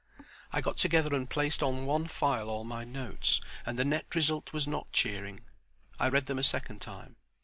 I 0.51 0.61
got 0.61 0.77
together 0.77 1.13
and 1.15 1.29
placed 1.29 1.61
on 1.61 1.85
one 1.85 2.07
file 2.07 2.49
all 2.49 2.63
my 2.63 2.83
notes; 2.83 3.39
and 3.67 3.77
the 3.77 3.85
net 3.85 4.15
result 4.15 4.51
was 4.51 4.67
not 4.67 4.91
cheering. 4.91 5.41
I 5.99 6.09
read 6.09 6.25
them 6.25 6.39
a 6.39 6.43
second 6.43 6.79
time. 6.81 7.17